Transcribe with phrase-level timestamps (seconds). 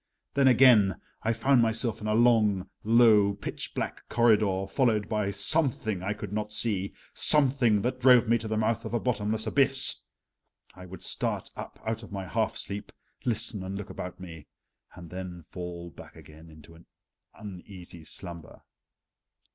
[0.33, 6.01] Then again, I found myself in a long, low, pitch black corridor, followed by Something
[6.01, 10.01] I could not see Something that drove me to the mouth of a bottomless abyss.
[10.73, 12.91] I would start up out of my half sleep,
[13.25, 14.47] listen and look about me,
[14.99, 16.87] then fall back again into an
[17.35, 18.63] uneasy slumber.